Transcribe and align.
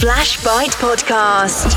Flashbite 0.00 0.72
Podcast. 0.80 1.76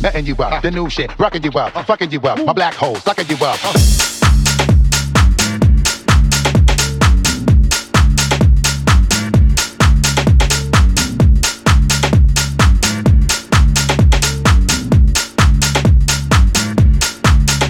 Letting 0.00 0.24
you 0.24 0.36
up, 0.36 0.62
the 0.62 0.70
new 0.70 0.88
shit, 0.88 1.10
rocking 1.18 1.42
you 1.42 1.50
up, 1.50 1.72
fucking 1.84 2.12
you 2.12 2.20
up, 2.20 2.38
my 2.44 2.52
black 2.52 2.74
hole, 2.74 2.94
sucking 2.94 3.26
you 3.26 3.34
up. 3.44 3.58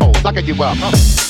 Oh, 0.03 0.13
sucking 0.21 0.45
you 0.45 0.63
up. 0.63 1.30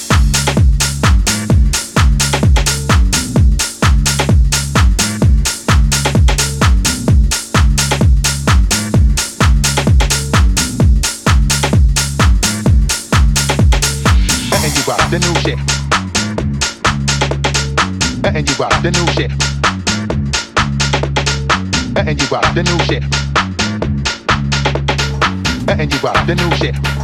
The 15.10 15.18
new 15.18 15.34
shit. 15.40 15.58
And 18.24 18.48
you 18.48 18.64
up, 18.64 18.80
the 18.80 18.90
new 18.92 19.06
shit. 19.12 19.32
And 21.96 22.20
you 22.20 22.36
up, 22.36 22.54
the 22.54 22.62
new 22.62 22.78
shit. 22.84 23.02
Letting 25.66 25.90
you 25.90 26.08
up, 26.08 26.26
the 26.26 26.34
new 26.34 26.56
shit. 26.56 26.99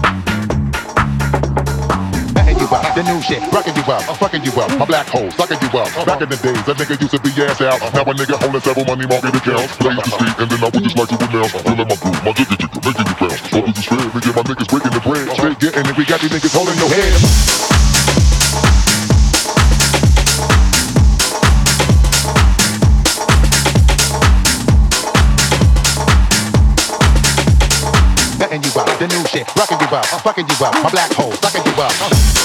Letting 2.56 2.72
you 2.72 2.76
up, 2.76 2.94
the 2.96 3.02
new 3.04 3.20
shit. 3.20 3.42
Rocking 3.52 3.76
you 3.76 3.82
up, 3.84 4.08
uh, 4.08 4.14
fucking 4.16 4.42
you 4.42 4.52
up, 4.56 4.72
my 4.78 4.86
black 4.86 5.06
hole, 5.08 5.30
sucking 5.32 5.60
you 5.60 5.68
up. 5.76 5.92
Back 6.08 6.22
in 6.22 6.28
the 6.32 6.40
days, 6.40 6.56
that 6.64 6.80
nigga 6.80 6.96
used 6.96 7.12
to 7.12 7.20
be 7.20 7.28
ass 7.44 7.60
out. 7.60 7.76
Now 7.92 8.00
a 8.00 8.14
nigga 8.16 8.40
holding 8.40 8.64
several 8.64 8.86
money 8.88 9.04
market 9.04 9.36
accounts. 9.36 9.76
Blaze 9.76 10.00
the 10.00 10.08
street, 10.08 10.36
and 10.40 10.48
then 10.48 10.64
I 10.64 10.68
would 10.72 10.80
just 10.80 10.96
like 10.96 11.12
to 11.12 11.20
announce. 11.20 11.52
Feeling 11.52 11.84
my 11.84 11.96
groove, 12.00 12.24
my 12.24 12.32
jiggy 12.32 12.56
jiggy, 12.56 12.80
making 12.80 13.06
you 13.12 13.16
bounce. 13.20 13.44
Go 13.52 13.60
to 13.60 13.72
the 13.76 13.82
strip, 13.84 14.08
and 14.08 14.24
my 14.32 14.42
niggas 14.48 14.68
breaking 14.72 14.94
the 14.96 15.02
bread. 15.04 15.28
Straight 15.36 15.58
getting 15.60 15.84
it, 15.84 15.96
we 16.00 16.04
got 16.08 16.16
these 16.24 16.32
niggas 16.32 16.56
holding 16.56 16.80
your 16.80 16.88
head. 16.88 17.12
Letting 28.40 28.64
you 28.64 28.72
up, 28.80 28.88
the 28.96 29.06
new 29.12 29.22
shit, 29.28 29.44
rocking 29.52 29.76
you 29.76 29.92
up, 29.92 30.08
uh, 30.08 30.24
fucking 30.24 30.48
you 30.48 30.56
up, 30.64 30.72
my 30.80 30.88
black 30.88 31.12
hole, 31.12 31.36
sucking 31.44 31.60
you 31.60 31.76
up. 31.84 32.35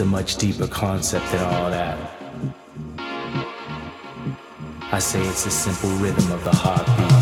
A 0.00 0.04
much 0.04 0.36
deeper 0.36 0.66
concept 0.66 1.30
than 1.30 1.40
all 1.42 1.70
that. 1.70 1.98
I 4.92 4.98
say 4.98 5.20
it's 5.26 5.44
the 5.44 5.50
simple 5.50 5.90
rhythm 5.98 6.32
of 6.32 6.42
the 6.42 6.50
heartbeat. 6.50 7.19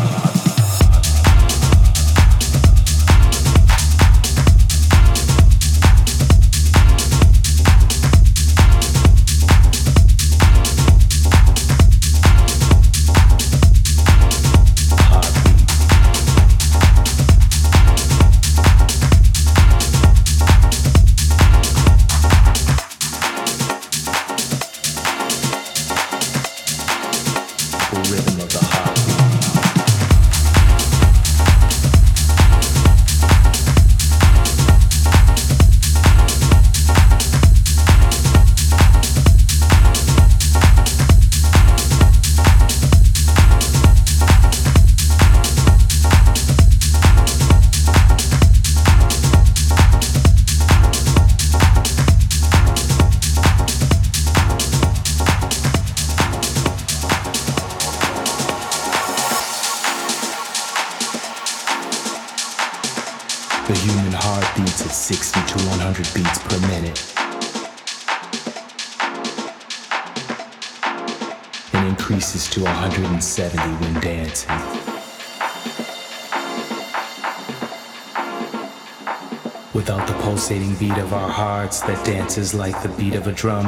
Hearts 81.69 81.81
that 81.81 82.03
dances 82.03 82.55
like 82.55 82.81
the 82.81 82.89
beat 82.97 83.13
of 83.13 83.27
a 83.27 83.31
drum, 83.31 83.67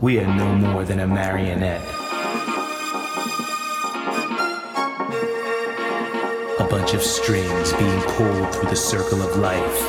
we 0.00 0.18
are 0.18 0.26
no 0.26 0.54
more 0.54 0.84
than 0.84 1.00
a 1.00 1.06
marionette. 1.06 1.86
A 6.60 6.66
bunch 6.70 6.94
of 6.94 7.02
strings 7.02 7.74
being 7.74 8.00
pulled 8.16 8.54
through 8.54 8.70
the 8.70 8.76
circle 8.76 9.20
of 9.20 9.36
life. 9.36 9.80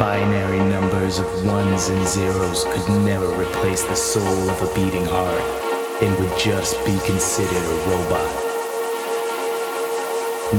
Binary 0.00 0.58
numbers 0.58 1.20
of 1.20 1.46
ones 1.46 1.90
and 1.90 2.04
zeros 2.08 2.64
could 2.64 3.04
never 3.04 3.28
replace 3.40 3.84
the 3.84 3.94
soul 3.94 4.50
of 4.50 4.60
a 4.60 4.74
beating 4.74 5.04
heart 5.04 6.02
and 6.02 6.18
would 6.18 6.36
just 6.36 6.74
be 6.84 6.98
considered 7.06 7.62
a 7.62 7.90
robot. 7.90 8.43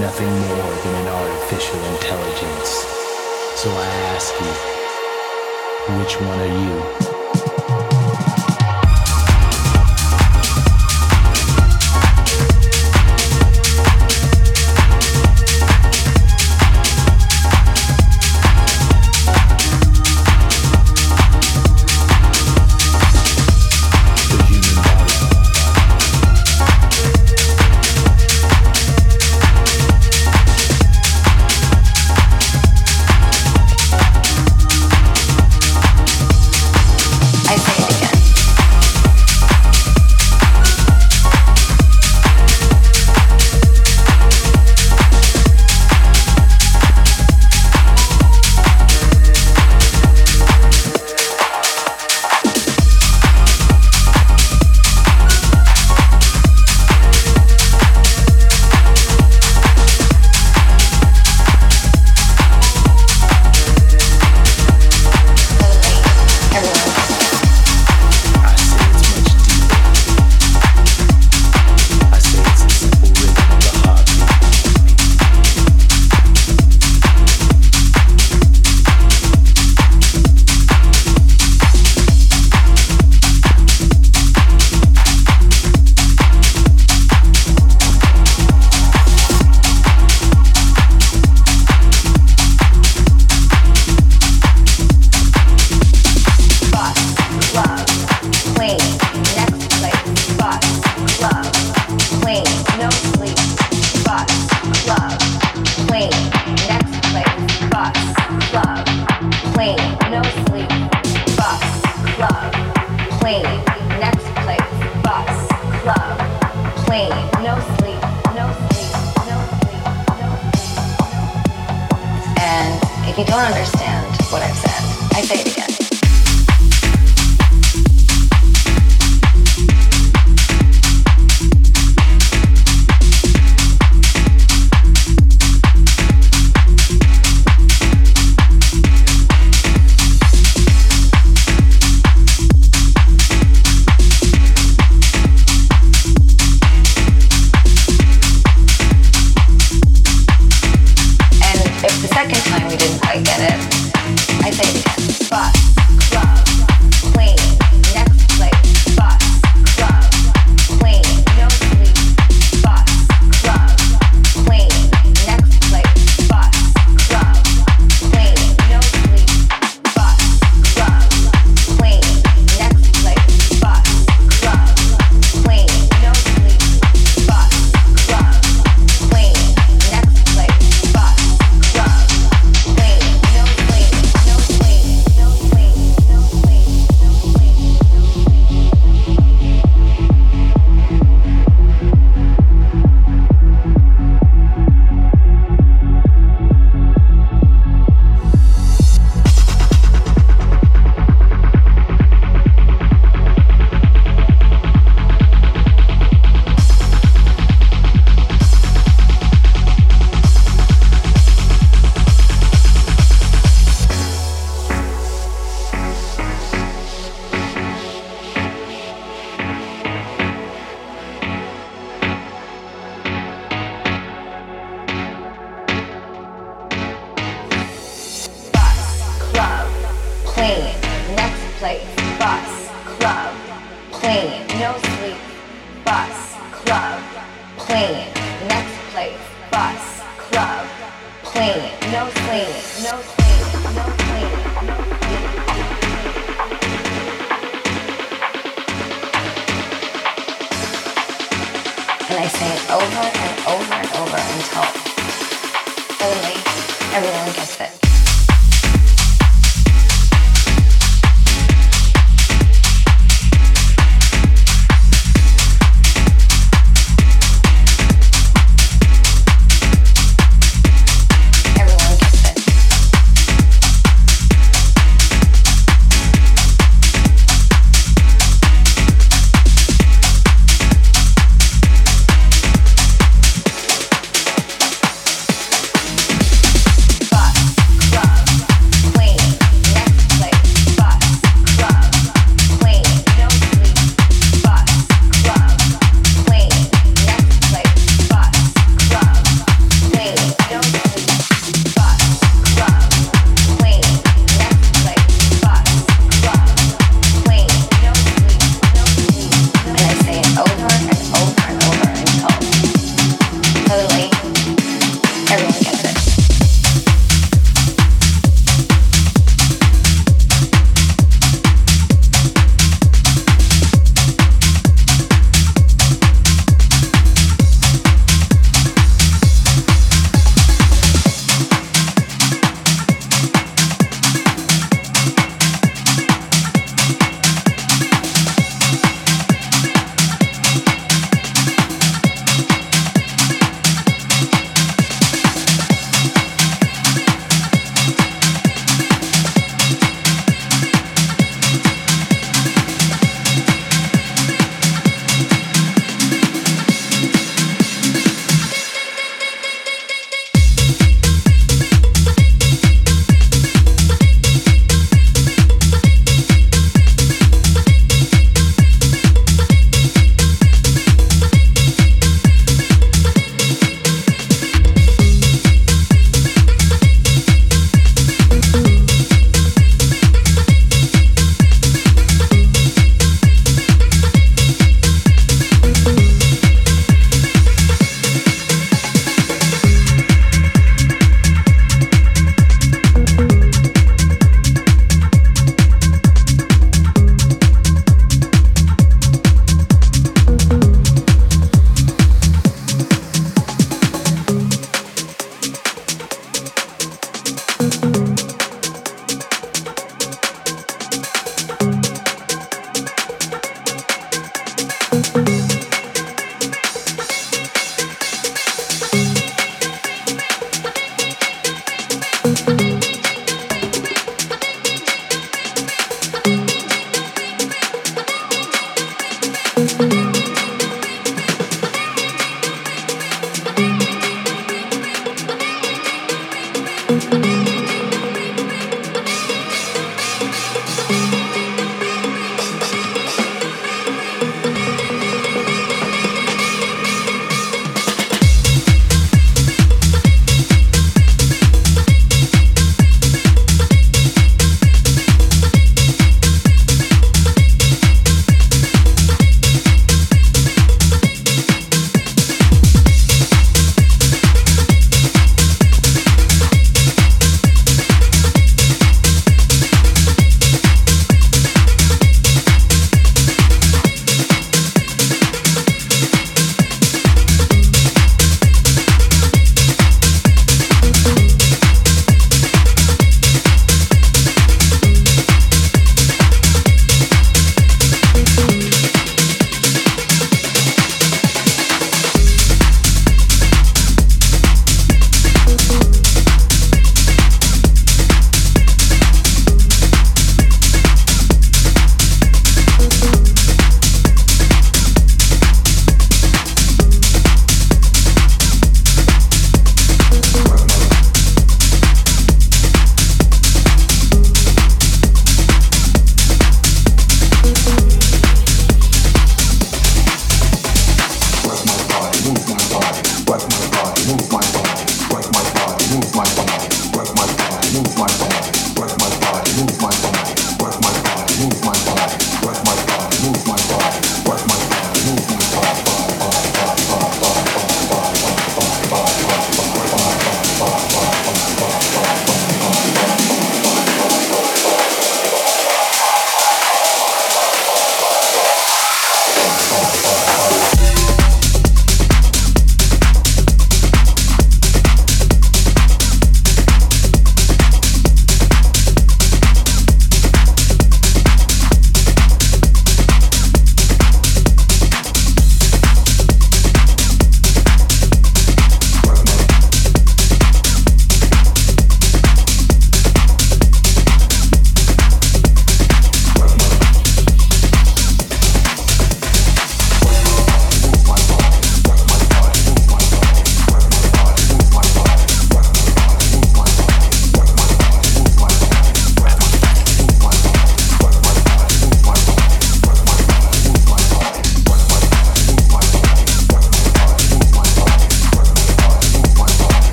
Nothing 0.00 0.26
more 0.26 0.74
than 0.84 0.94
an 1.02 1.08
artificial 1.08 1.78
intelligence. 1.94 2.68
So 3.56 3.70
I 3.70 3.86
ask 4.14 4.32
you, 4.40 5.98
which 5.98 6.18
one 6.20 6.40
are 6.40 7.06
you? 7.06 7.11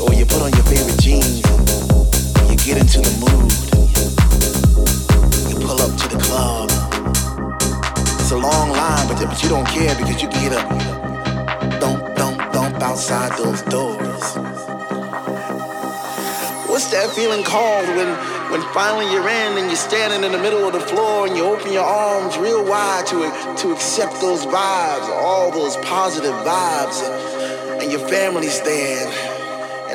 or 0.00 0.14
you 0.14 0.24
put 0.24 0.40
on 0.42 0.52
your 0.52 0.64
favorite 0.64 0.98
jeans 0.98 1.44
and 1.44 2.50
you 2.50 2.56
get 2.56 2.78
into 2.78 3.00
the 3.00 3.12
mood. 3.20 3.52
You 5.50 5.56
pull 5.66 5.80
up 5.80 5.92
to 6.00 6.08
the 6.08 6.20
club. 6.22 6.70
It's 8.18 8.30
a 8.30 8.36
long 8.36 8.70
line, 8.70 9.08
but, 9.08 9.22
but 9.26 9.42
you 9.42 9.48
don't 9.48 9.66
care 9.66 9.94
because 9.96 10.22
you 10.22 10.28
get 10.30 10.52
up. 10.52 10.68
Don't, 11.80 12.00
dump 12.52 12.82
outside 12.82 13.32
those 13.38 13.62
doors. 13.62 14.36
What's 16.68 16.90
that 16.92 17.10
feeling 17.14 17.44
called 17.44 17.88
when, 17.88 18.08
when 18.50 18.62
finally 18.72 19.10
you're 19.12 19.28
in 19.28 19.58
and 19.58 19.66
you're 19.66 19.76
standing 19.76 20.24
in 20.24 20.32
the 20.32 20.38
middle 20.38 20.66
of 20.66 20.72
the 20.72 20.80
floor 20.80 21.26
and 21.26 21.36
you 21.36 21.44
open 21.44 21.72
your 21.72 21.84
arms 21.84 22.38
real 22.38 22.64
wide 22.64 23.06
to, 23.08 23.20
to 23.62 23.72
accept 23.72 24.20
those 24.20 24.46
vibes, 24.46 25.08
all 25.08 25.50
those 25.50 25.76
positive 25.78 26.34
vibes, 26.46 27.02
and 27.82 27.90
your 27.90 28.06
family's 28.08 28.60
there? 28.62 29.29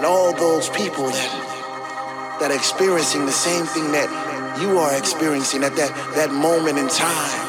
and 0.05 0.13
all 0.13 0.33
those 0.33 0.69
people 0.69 1.05
that 1.05 2.37
that 2.39 2.51
are 2.51 2.55
experiencing 2.55 3.25
the 3.25 3.31
same 3.31 3.65
thing 3.65 3.91
that 3.91 4.07
you 4.61 4.77
are 4.77 4.95
experiencing 4.95 5.63
at 5.63 5.75
that, 5.77 5.89
that 6.13 6.31
moment 6.31 6.77
in 6.77 6.87
time. 6.89 7.44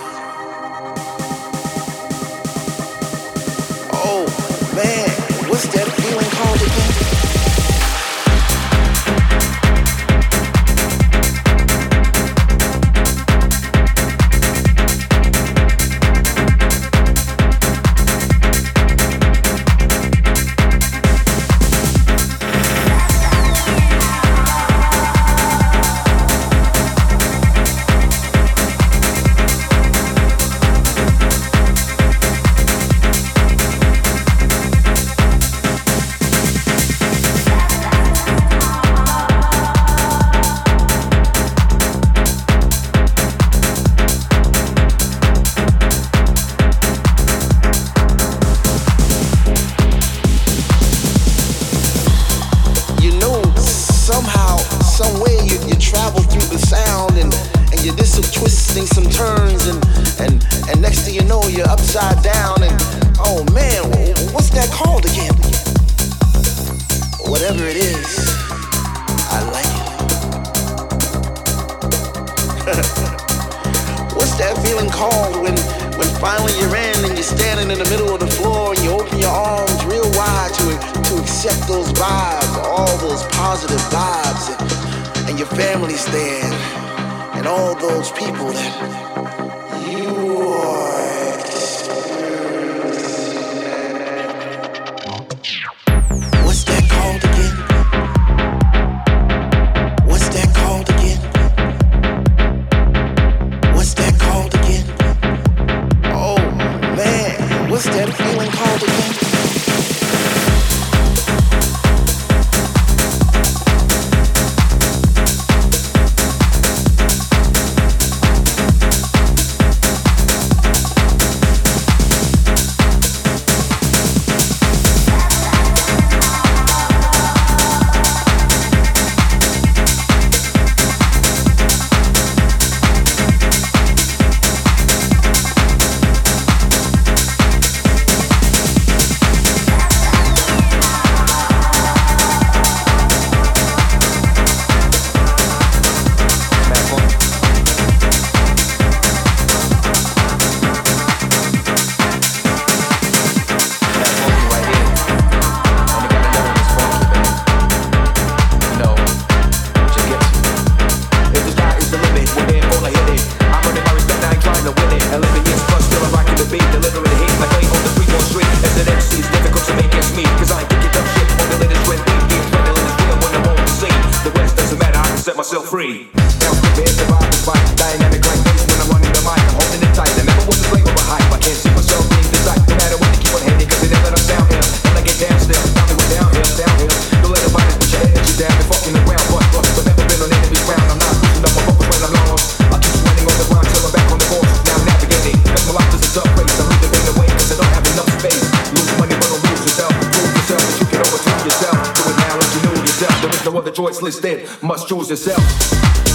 choice 203.87 204.19
dead. 204.21 204.49
Must 204.63 204.89
choose 204.89 205.11
yourself. 205.11 206.06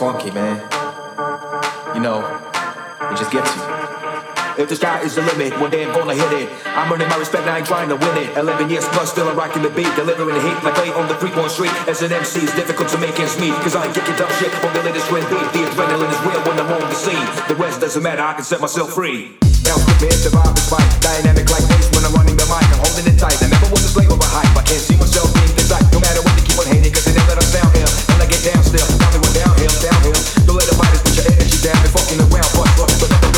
funky, 0.00 0.32
man. 0.32 0.56
You 1.92 2.00
know, 2.00 2.24
it 3.12 3.20
just 3.20 3.28
gets 3.28 3.52
you. 3.52 3.60
If 4.56 4.72
the 4.72 4.76
sky 4.80 5.04
is 5.04 5.12
the 5.12 5.20
limit, 5.28 5.52
one 5.60 5.68
day 5.68 5.84
I'm 5.84 5.92
gonna 5.92 6.16
hit 6.16 6.32
it. 6.40 6.48
I'm 6.72 6.88
earning 6.88 7.12
my 7.12 7.20
respect, 7.20 7.44
I 7.44 7.60
ain't 7.60 7.68
trying 7.68 7.92
to 7.92 8.00
win 8.00 8.16
it. 8.16 8.32
11 8.32 8.72
years 8.72 8.88
plus, 8.96 9.12
still 9.12 9.28
I'm 9.28 9.36
rocking 9.36 9.60
the 9.60 9.68
beat, 9.68 9.92
delivering 10.00 10.32
the 10.32 10.40
heat 10.40 10.56
like 10.64 10.80
late 10.80 10.96
on 10.96 11.04
the 11.04 11.12
Freeborn 11.20 11.52
Street. 11.52 11.68
As 11.84 12.00
an 12.00 12.16
MC, 12.16 12.40
it's 12.40 12.56
difficult 12.56 12.88
to 12.96 12.98
make 12.98 13.20
ends 13.20 13.36
meet, 13.36 13.52
cause 13.60 13.76
I 13.76 13.84
ain't 13.84 13.92
kicking 13.92 14.16
dumb 14.16 14.32
shit 14.40 14.48
on 14.64 14.72
the 14.72 14.80
latest 14.88 15.04
trend 15.12 15.28
beat. 15.28 15.44
The 15.52 15.68
adrenaline 15.68 16.08
is 16.08 16.20
real 16.24 16.40
when 16.48 16.56
I'm 16.56 16.72
on 16.72 16.80
the 16.80 16.96
scene. 16.96 17.28
The 17.52 17.56
rest 17.60 17.84
doesn't 17.84 18.02
matter, 18.02 18.24
I 18.24 18.32
can 18.32 18.44
set 18.44 18.64
myself 18.64 18.96
free. 18.96 19.36
Now 19.68 19.76
put 19.84 20.00
me 20.00 20.08
into 20.08 20.32
vibe, 20.32 20.56
it's 20.56 20.96
dynamic 21.04 21.44
like 21.52 21.68
this 21.76 21.92
when 21.92 22.08
I'm 22.08 22.16
running 22.16 22.40
the 22.40 22.48
mic. 22.48 22.64
I'm 22.72 22.80
holding 22.88 23.04
it 23.04 23.20
tight, 23.20 23.36
I 23.36 23.52
never 23.52 23.68
was 23.68 23.84
a 23.84 23.92
slave 23.92 24.08
of 24.08 24.16
a 24.16 24.28
hype. 24.32 24.48
I 24.56 24.64
can't 24.64 24.80
see 24.80 24.96
myself 24.96 25.28
being 25.36 25.49
downhill, 29.34 29.70
downhill. 29.80 30.18
Don't 30.46 30.56
let 30.56 30.66
the 30.66 30.74
fighters 30.74 31.02
put 31.02 31.14
your 31.16 31.26
energy 31.30 31.58
down, 31.62 31.76
they 31.82 31.90
fucking 31.90 32.20
around, 32.20 32.50
but, 32.56 32.90
but 32.98 33.29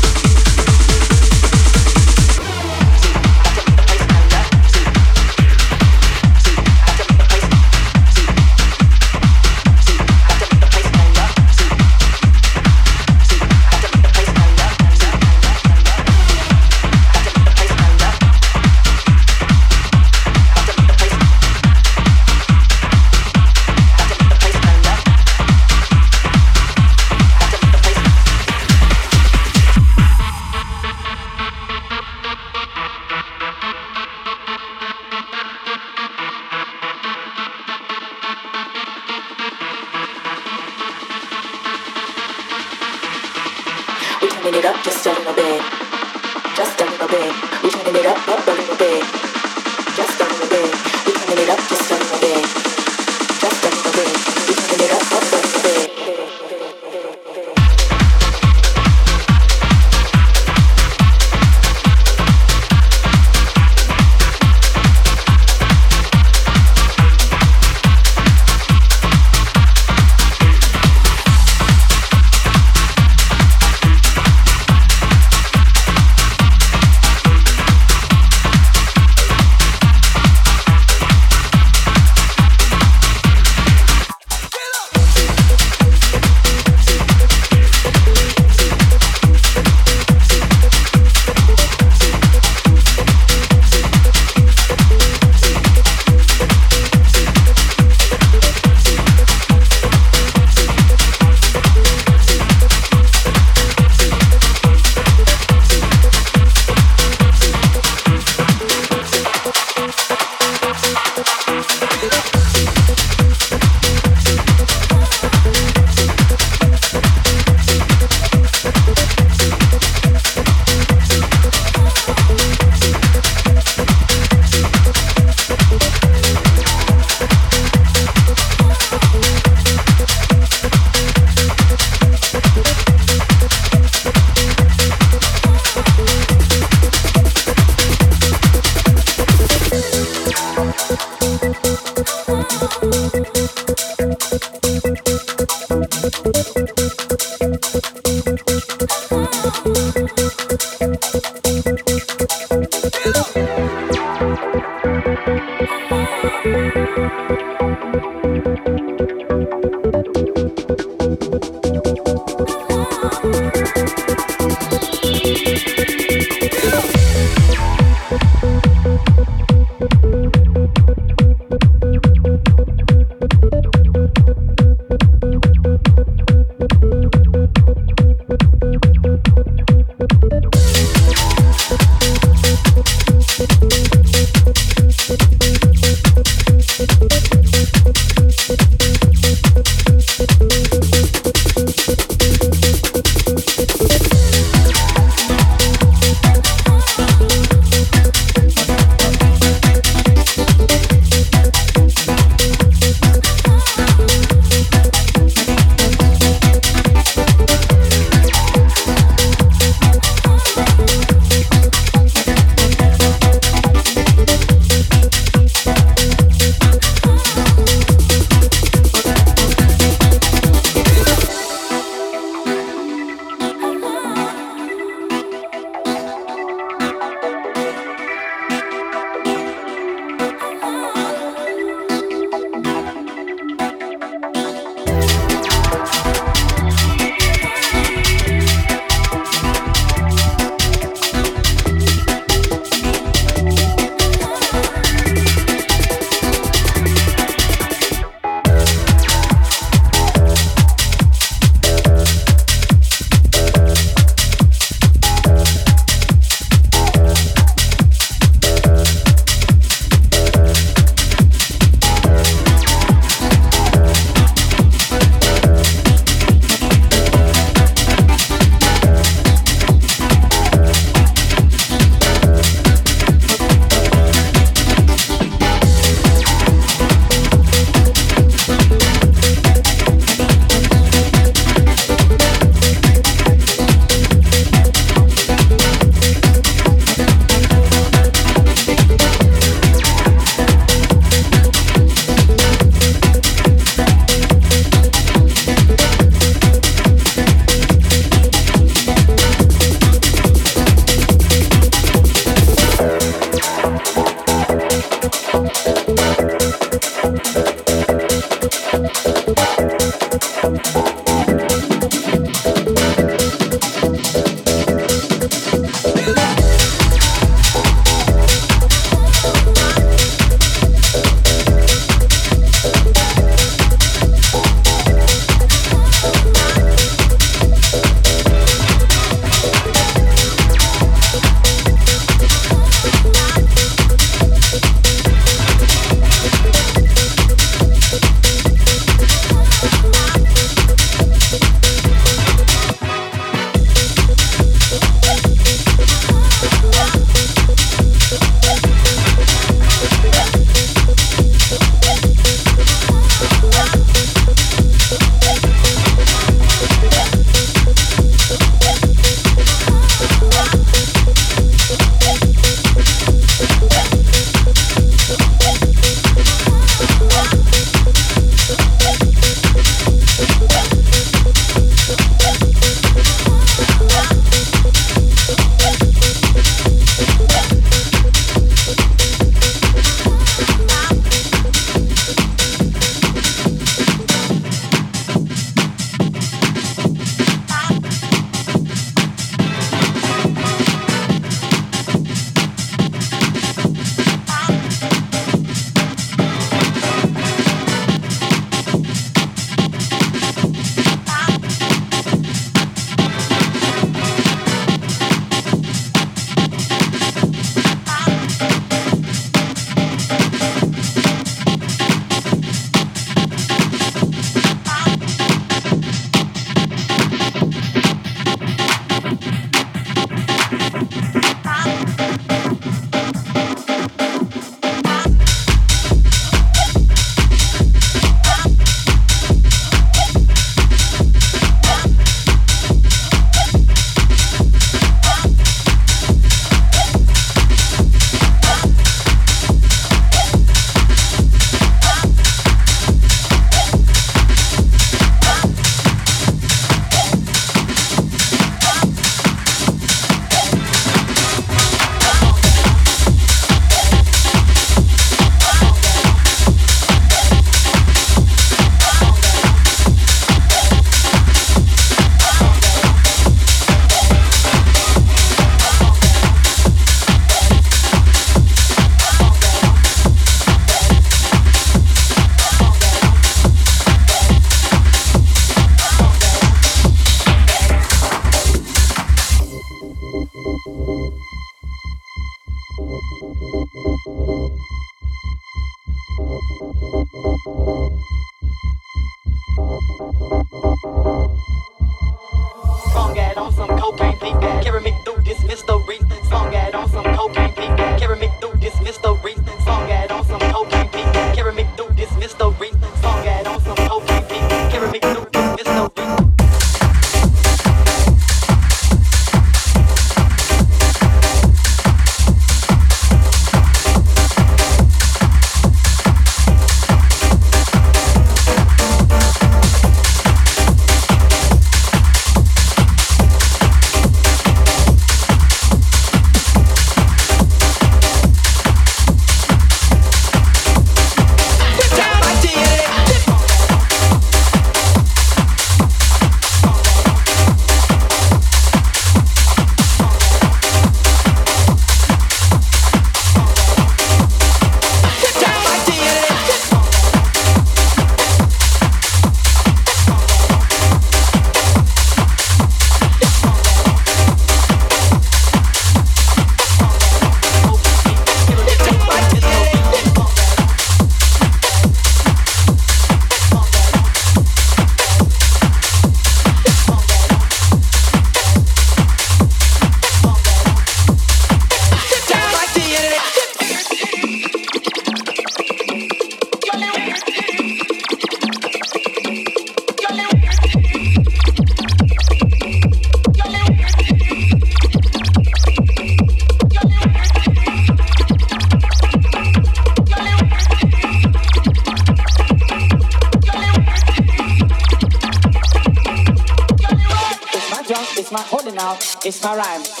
rhyme. 599.43 600.00